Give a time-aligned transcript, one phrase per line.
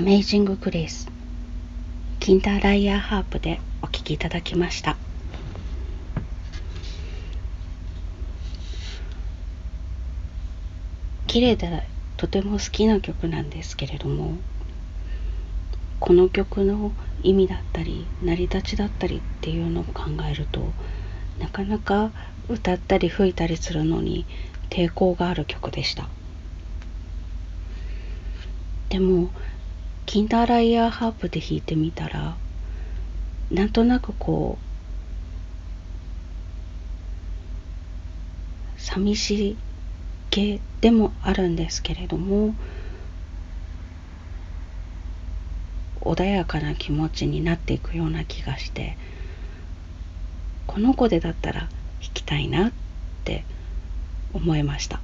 [0.00, 1.10] アメイジング・グレイス。
[2.20, 4.96] キンターライヤーハープでお聴きいただきました。
[11.26, 11.82] 綺麗で
[12.16, 14.38] とても好きな曲なんですけれども
[15.98, 16.92] この曲の
[17.22, 20.72] 意味だったり成り立ちだったりっていうのを考えると
[21.38, 22.10] なかなか
[22.48, 24.24] 歌ったり吹いたりするのに
[24.70, 26.08] 抵抗がある曲でした。
[28.88, 29.28] でも
[30.10, 32.34] キンダーライヤーハープで弾いてみたら
[33.52, 34.58] なんとなくこ
[38.76, 39.56] う寂し
[40.32, 42.56] げでもあるんですけれども
[46.00, 48.96] 穏やかな気持ちになっていくような気がして
[50.66, 51.70] この子でだったら弾
[52.14, 52.72] きたいなっ
[53.22, 53.44] て
[54.34, 55.00] 思いました。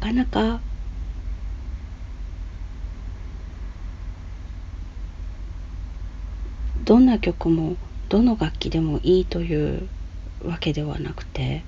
[0.00, 0.60] かなか。
[6.84, 7.76] どんな曲も
[8.08, 9.88] どの楽器でもいいという
[10.44, 11.62] わけではなくて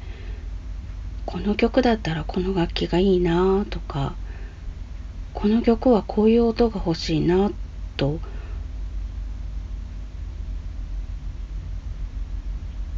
[1.27, 4.15] この曲だったらこの楽器がいいなとか
[5.33, 7.53] この曲はこういう音が欲しいな
[7.97, 8.19] と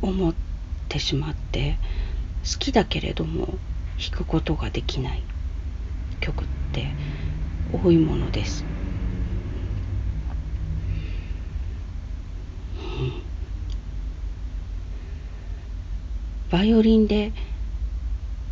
[0.01, 0.35] 思っ
[0.89, 1.77] てしまって
[2.51, 3.59] 好きだけれども
[3.99, 5.23] 弾くことができない。
[6.21, 6.89] 曲って
[7.73, 8.65] 多いものです。
[16.51, 17.33] バイオリンで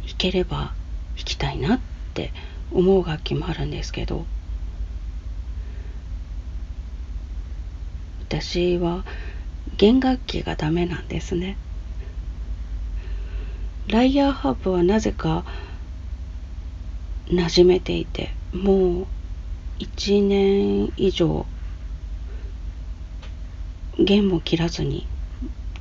[0.04, 1.81] 弾ければ弾きたいなっ
[2.14, 2.32] て
[2.72, 4.25] 思う楽器もあるんですけど
[8.28, 9.04] 私は
[9.76, 11.56] 弦楽器がダメなんですね。
[13.88, 15.44] ライヤーハープはなぜか
[17.26, 19.06] 馴染めていてもう
[19.81, 21.47] 1年以上
[23.98, 25.06] 弦も切らずに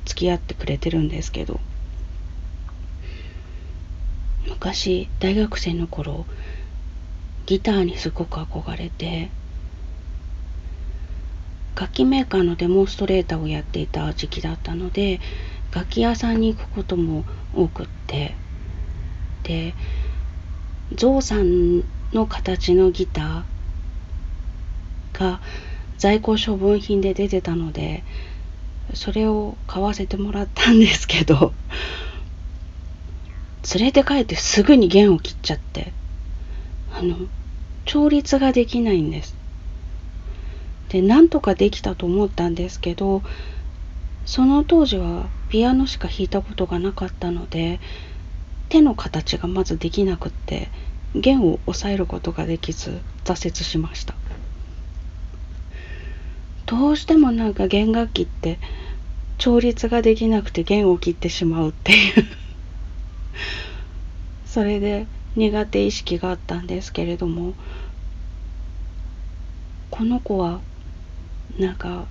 [0.04, 1.60] 付き合ってくれてるんですけど
[4.48, 6.26] 昔大学生の頃
[7.46, 9.30] ギターにすごく憧れて
[11.74, 15.20] 楽器メーカーのデモンストレーターをやっていた時期だったので
[15.74, 17.24] 楽器屋さんに行くことも
[17.54, 18.34] 多くって
[19.44, 19.74] で
[20.94, 21.80] ゾウさん
[22.12, 25.40] の形のギターが
[25.96, 28.04] 在庫処分品で出てたので
[28.94, 31.54] それを買わせてもらったんですけど
[33.74, 35.92] 連れて帰ってすぐに弦を切っちゃって
[36.92, 37.16] あの
[37.86, 39.34] 調律ができないんです。
[40.90, 43.22] でなんとかできたと思ったんですけど
[44.24, 47.80] その当時はピアノしか弾いたことがなかったので
[48.68, 50.68] 手の形がまずできなくって
[51.14, 54.14] 弦を押さえることができず挫折しました。
[56.66, 58.58] どうしてもなんか弦楽器って
[59.36, 62.26] 調律ができなくて弦を切ってしまうっていう。
[64.46, 67.54] それで苦手意識があったんですけれども
[69.90, 70.60] この子は
[71.58, 72.06] なんか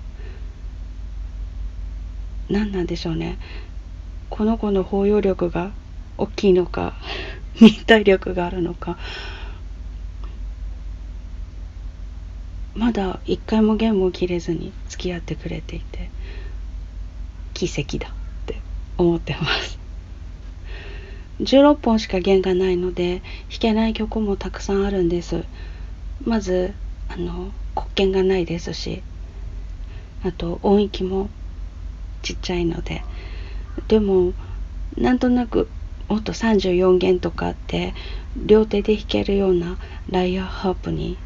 [2.52, 3.38] 何なんでしょうね。
[4.28, 5.72] この子の包容力が
[6.18, 6.94] 大きいのか
[7.58, 8.98] 忍耐力があるのか。
[12.74, 16.10] まだ一回も弦も切れずに付き合ってくれていて
[17.52, 18.12] 奇跡だっ
[18.46, 18.60] て
[18.98, 19.78] 思ってます。
[21.40, 25.44] 16本しか弦がないので弾けない曲もたくさんあるんです。
[26.22, 26.74] まず
[27.08, 29.02] あの黒鍵がないですし
[30.22, 31.30] あと音域も
[32.22, 33.04] ちっちゃいので。
[33.88, 34.32] でも
[34.96, 35.68] なんとなく
[36.08, 37.94] 音34弦とかって
[38.36, 39.78] 両手で弾けるような
[40.10, 41.16] ライアーハープに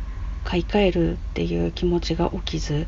[0.44, 2.86] 買い替えるっていう気持ちが起きず、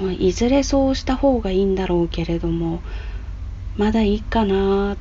[0.00, 2.80] まあ、いずれそうした方がいいんだろうけれども
[3.76, 4.96] まだいいかなっ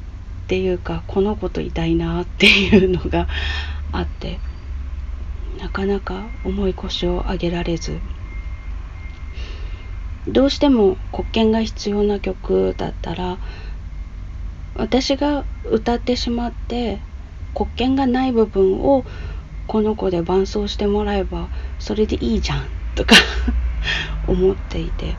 [0.48, 3.28] ていうかこの子といたいなっていうのが
[3.94, 4.38] あって
[5.60, 7.98] なかなか重い腰を上げられず。
[10.28, 13.40] どうしても黒鍵が必要な曲だったら
[14.74, 17.00] 私が歌ってしまって
[17.54, 19.06] 黒鍵がない部分を
[19.68, 21.50] この子で伴奏してもらえば
[21.80, 23.16] それでいいじゃんとか
[24.28, 25.18] 思っていて。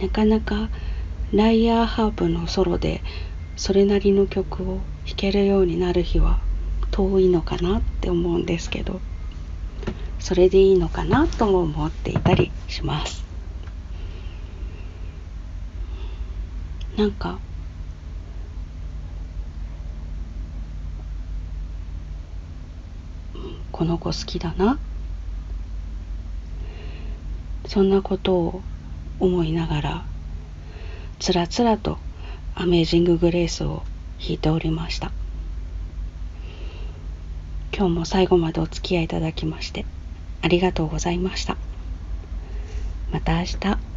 [0.00, 0.70] なかなか
[1.32, 3.02] ライヤーハープのソロで
[3.56, 6.38] それなりの曲を弾けるようになる日は
[6.92, 9.00] 遠いのかなって思うんですけど。
[10.18, 13.24] それでいいのかなとも思っていたりします。
[16.96, 17.38] なんか
[23.70, 24.78] この子好きだな。
[27.66, 28.62] そんなことを
[29.20, 30.04] 思いながら
[31.18, 31.98] つらつらと
[32.54, 33.82] アメージング・グレースを
[34.18, 35.12] 弾いておりました。
[37.76, 39.86] 今日も最後までお付き合いいただきまして
[40.40, 41.56] ありがとうございました。
[43.10, 43.87] また明日。